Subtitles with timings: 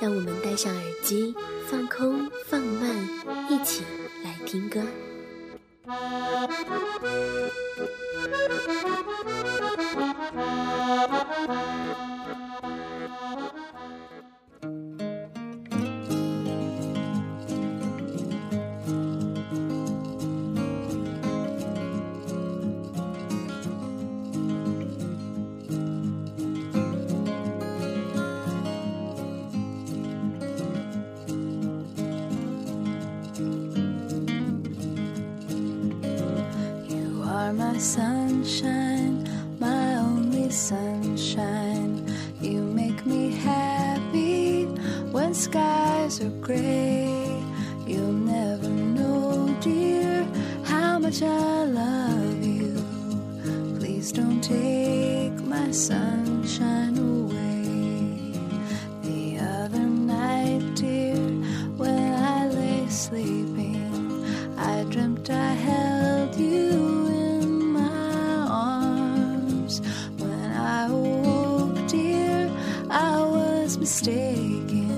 [0.00, 1.34] 让我们戴上耳机，
[1.66, 2.88] 放空，放慢，
[3.50, 3.82] 一起
[4.22, 4.80] 来听歌。
[37.48, 39.26] Are my sunshine,
[39.58, 42.04] my only sunshine.
[42.42, 44.64] You make me happy
[45.12, 47.42] when skies are gray.
[47.86, 50.28] You'll never know, dear,
[50.64, 52.84] how much I love you.
[53.78, 56.87] Please don't take my sunshine
[73.88, 74.92] mistaken.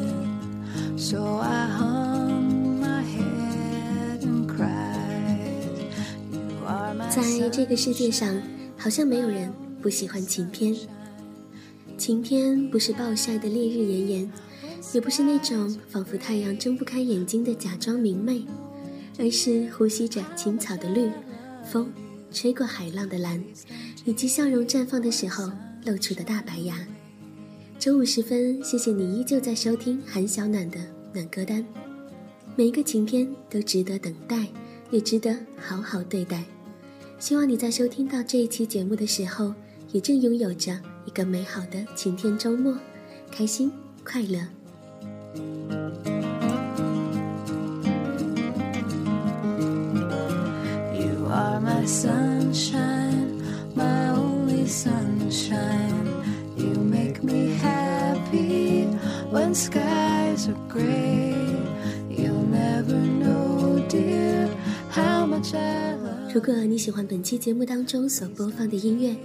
[0.98, 5.94] So I hung my head and cried.
[6.32, 8.42] You are my 在这个世界上，
[8.76, 10.74] 好像没有人不喜欢晴天。
[11.96, 14.32] 晴天不是暴晒的烈日炎炎，
[14.92, 18.44] 也不是那种仿佛太阳睁不开眼睛的假装明媚，
[19.20, 21.08] 而是呼吸着青草的绿，
[21.64, 21.92] 风
[22.32, 23.40] 吹过海浪的蓝，
[24.04, 25.48] 以及笑容绽放的时候
[25.84, 26.74] 露出的大白牙。
[27.80, 30.78] 周五时分，谢谢你依旧在收听韩小暖的
[31.14, 31.64] 暖歌单。
[32.54, 34.46] 每一个晴天都值得等待，
[34.90, 36.44] 也值得好好对待。
[37.18, 39.54] 希望你在收听到这一期节目的时候，
[39.92, 42.76] 也正拥有着一个美好的晴天周末，
[43.32, 43.72] 开心
[44.04, 44.38] 快乐。
[50.92, 53.40] You are my sunshine,
[53.74, 55.89] my only sunshine.
[59.50, 61.34] When skies are gray.
[62.08, 64.48] You'll never know, dear,
[64.90, 66.32] how much I love.
[66.32, 69.16] 如果你喜欢本期节目当中所播放的音乐，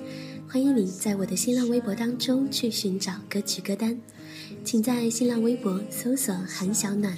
[0.49, 3.99] 欢迎你在我的新浪微博当中去寻找歌曲歌单，
[4.63, 7.15] 请在新浪微博搜索“韩小暖”，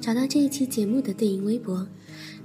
[0.00, 1.84] 找到这一期节目的对应微博。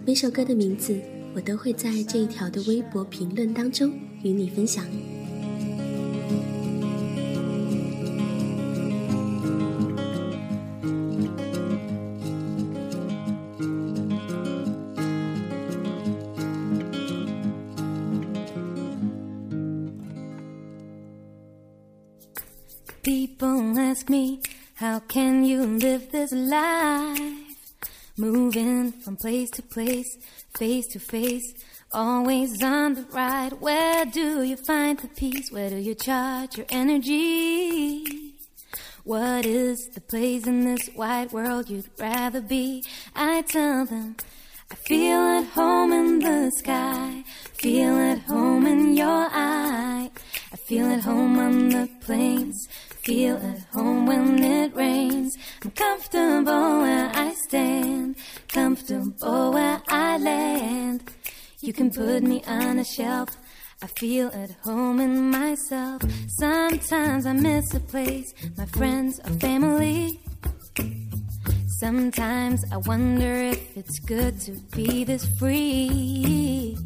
[0.07, 0.99] 每首歌的名字，
[1.35, 3.91] 我都会在这一条的微博评论当中
[4.23, 4.83] 与你分享。
[24.09, 24.41] Me,
[24.73, 27.21] how can you live this life?
[28.17, 30.17] Moving from place to place,
[30.57, 31.53] face to face,
[31.91, 33.53] always on the ride.
[33.61, 35.51] Where do you find the peace?
[35.51, 38.33] Where do you charge your energy?
[39.03, 42.83] What is the place in this wide world you'd rather be?
[43.15, 44.15] I tell them,
[44.71, 50.09] I feel at home in the sky, feel at home in your eye.
[50.51, 52.67] I feel at home on the plains,
[53.03, 55.37] feel at home when it rains.
[55.63, 58.15] I'm comfortable where I stand,
[58.49, 61.03] comfortable where I land.
[61.61, 63.29] You can put me on a shelf.
[63.81, 66.01] I feel at home in myself.
[66.27, 70.19] Sometimes I miss a place, my friends or family.
[71.79, 76.77] Sometimes I wonder if it's good to be this free.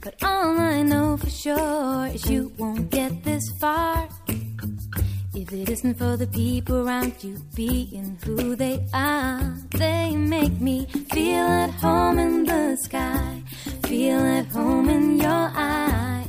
[0.00, 4.08] But all I know for sure is you won't get this far
[5.42, 9.56] if it isn't for the people around you being who they are.
[9.70, 13.42] They make me feel at home in the sky,
[13.84, 16.24] feel at home in your eye.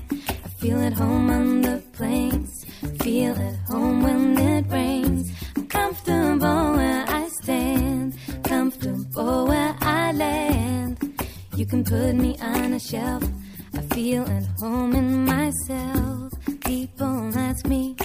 [0.46, 2.66] I feel at home on the plains,
[3.02, 5.32] feel at home when it rains.
[5.56, 10.98] I'm comfortable where I stand, comfortable where I land.
[11.56, 13.24] You can put me on a shelf.
[13.74, 16.34] I feel at home in myself.
[16.62, 17.96] People ask me,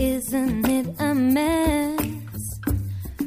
[0.00, 2.58] isn't it a mess?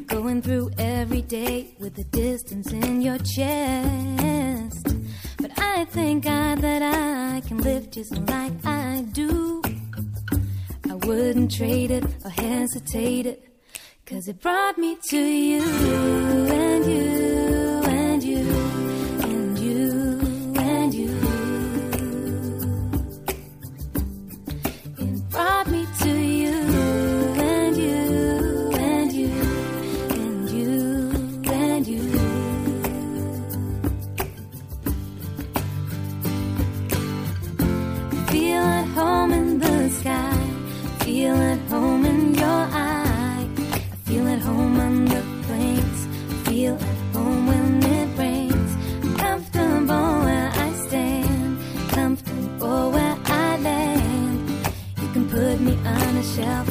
[0.06, 4.86] Going through every day with the distance in your chest.
[5.38, 9.62] But I thank God that I can live just like I do.
[10.88, 13.48] I wouldn't trade it or hesitate it,
[14.06, 17.19] cause it brought me to you and you
[56.20, 56.68] a shelf.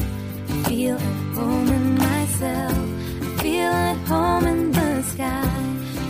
[0.50, 2.78] I feel at home in myself.
[3.22, 5.50] I feel at home in the sky.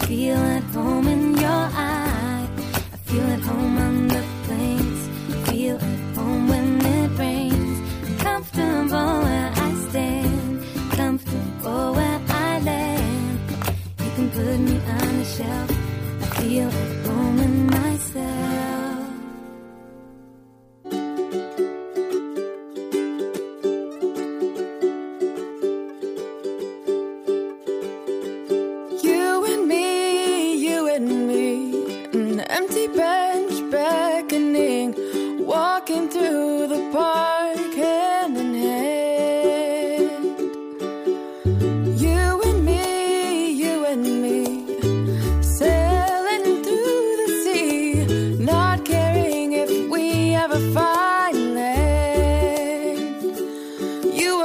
[0.01, 1.63] I Feel at home in your
[1.93, 2.47] eye.
[2.95, 5.01] I feel at home on the plains.
[5.31, 7.77] I Feel at home when it rains.
[8.07, 10.63] I'm comfortable where I stand.
[11.01, 13.39] Comfortable where I land.
[14.03, 15.69] You can put me on a shelf.
[16.23, 17.98] I feel at home in myself.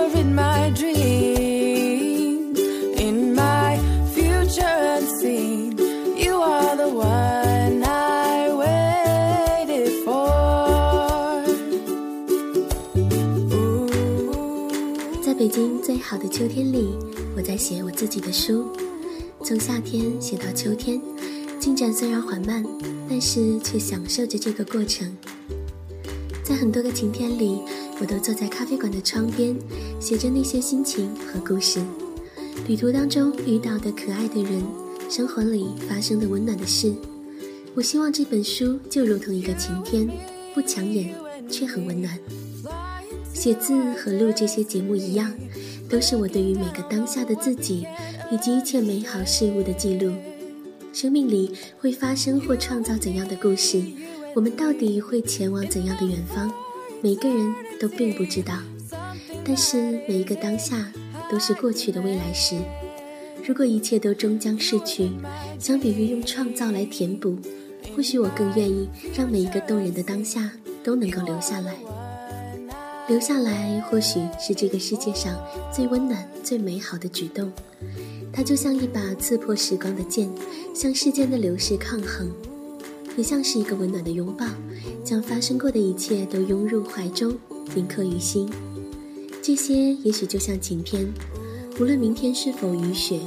[0.04, 2.58] Were in my dreams,
[2.98, 3.78] in my
[4.12, 5.78] future unseen.
[6.14, 10.28] You are the one I waited for.
[13.50, 14.68] oh
[15.22, 16.90] 在北京最好的秋天里，
[17.34, 18.68] 我在写我自己的书，
[19.42, 21.00] 从夏天写到秋天，
[21.58, 22.62] 进展虽然缓慢，
[23.08, 25.16] 但是却享受着这个过程。
[26.42, 27.62] 在很多个晴天里，
[28.00, 29.56] 我都坐在咖啡馆的窗边，
[30.00, 31.80] 写着那些心情和故事，
[32.66, 34.62] 旅途当中遇到的可爱的人，
[35.08, 36.92] 生活里发生的温暖的事。
[37.74, 40.08] 我希望这本书就如同一个晴天，
[40.54, 41.14] 不抢眼，
[41.48, 42.18] 却很温暖。
[43.32, 45.32] 写字和录这些节目一样，
[45.88, 47.86] 都是我对于每个当下的自己
[48.30, 50.12] 以及一切美好事物的记录。
[50.92, 53.82] 生命里会发生或创造怎样的故事？
[54.34, 56.52] 我们到底会前往怎样的远方？
[57.04, 58.54] 每个人都并不知道。
[59.44, 60.90] 但是每一个当下
[61.30, 62.56] 都是过去的未来时。
[63.46, 65.10] 如果一切都终将逝去，
[65.58, 67.36] 相比于用创造来填补，
[67.94, 70.50] 或许我更愿意让每一个动人的当下
[70.82, 71.76] 都能够留下来。
[73.06, 75.38] 留下来，或许是这个世界上
[75.70, 77.52] 最温暖、最美好的举动。
[78.32, 80.26] 它就像一把刺破时光的剑，
[80.74, 82.30] 向世间的流逝抗衡；
[83.16, 84.46] 也像是一个温暖的拥抱，
[85.04, 87.36] 将发生过的一切都拥入怀中，
[87.74, 88.48] 铭刻于心。
[89.42, 91.06] 这些也许就像晴天，
[91.78, 93.20] 无论明天是否雨雪，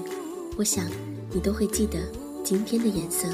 [0.57, 0.85] 我想
[1.31, 1.99] 你都会记得
[2.43, 3.27] 今天的颜色。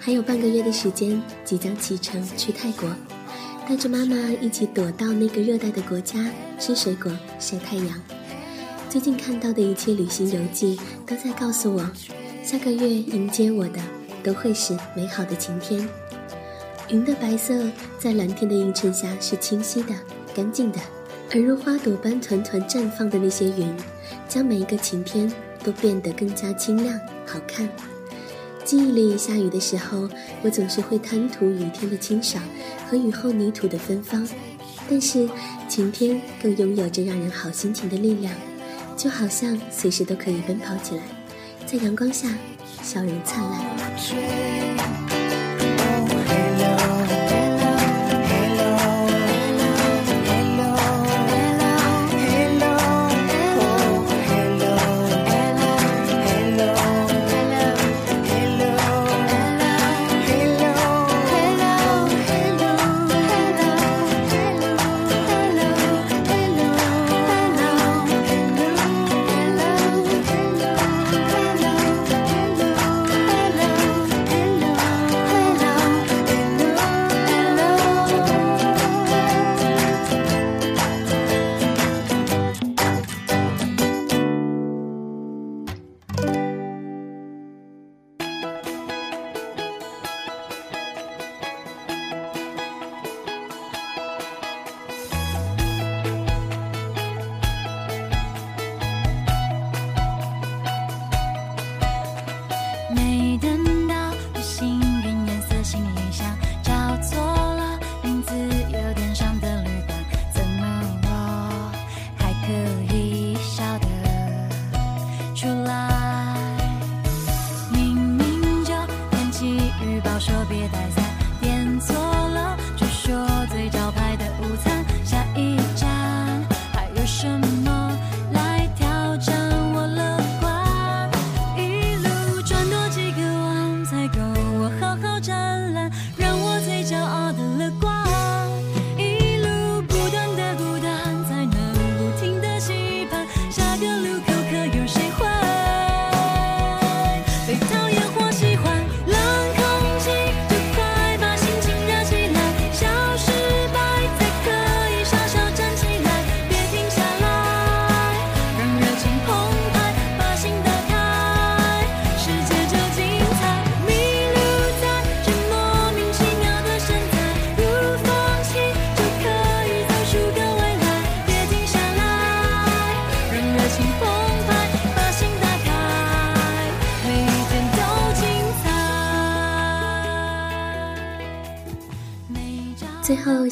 [0.00, 2.88] 还有半个月的时间，即将启程去泰国，
[3.68, 6.18] 带着妈妈一起躲到那个热带的国家，
[6.58, 8.00] 吃水果、晒太阳。
[8.90, 11.90] 最近看到的一切旅行游记都在告诉我，
[12.44, 13.80] 下个月迎接我的
[14.22, 15.88] 都会是美好的晴天。
[16.90, 17.54] 云的白色
[17.98, 19.94] 在蓝天的映衬下是清晰的、
[20.34, 20.78] 干净的，
[21.32, 23.74] 而如花朵般团团绽放的那些云，
[24.28, 27.68] 将每一个晴天都变得更加清亮、好看。
[28.64, 30.08] 记忆里下雨的时候，
[30.42, 32.42] 我总是会贪图雨天的清爽
[32.88, 34.26] 和雨后泥土的芬芳，
[34.88, 35.28] 但是
[35.68, 38.34] 晴天更拥有着让人好心情的力量，
[38.96, 41.02] 就好像随时都可以奔跑起来，
[41.66, 42.28] 在阳光下
[42.82, 45.03] 笑容灿烂。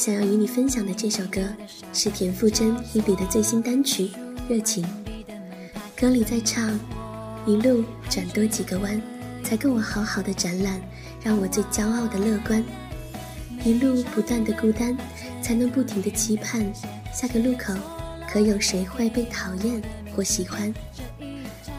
[0.05, 1.41] 想要与你分享的这首歌
[1.93, 4.09] 是田馥甄 Hebe 的最新单曲
[4.49, 4.85] 《热情》。
[5.97, 6.77] 歌里在唱
[7.47, 9.01] ：“一路转多几个弯，
[9.45, 10.83] 才够我好好的展览，
[11.23, 12.65] 让我最骄傲的乐观。
[13.65, 14.99] 一路不断的孤单，
[15.41, 16.67] 才能不停的期盼
[17.15, 17.73] 下个路口，
[18.29, 19.81] 可有谁会被讨厌
[20.17, 20.75] 或喜欢？”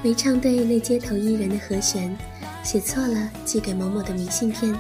[0.02, 2.16] 没唱对那街头艺人的和弦，
[2.64, 4.74] 写错了寄给某某的明信片。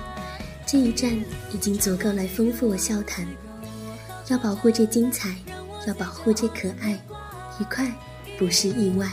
[0.74, 1.16] 这一站
[1.54, 3.28] 已经足够来丰富我笑谈。
[4.30, 5.30] 要保护这精彩，
[5.86, 7.00] 要保护这可爱，
[7.60, 7.94] 愉快
[8.40, 9.08] 不是意外。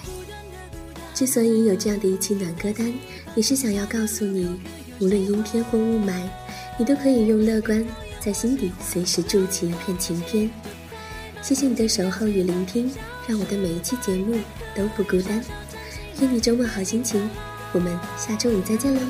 [1.13, 2.91] 之所以有这样的一期暖歌单，
[3.35, 4.59] 也是想要告诉你，
[5.01, 6.23] 无论阴天或雾霾，
[6.79, 7.85] 你都可以用乐观
[8.21, 10.51] 在心底随时筑起一片晴天。
[11.43, 12.91] 谢谢你的守候与聆听，
[13.29, 14.35] 让我的每一期节目
[14.75, 15.45] 都不孤单。
[16.23, 17.29] 愿你周末好心情，
[17.75, 19.01] 我们下周五再见喽。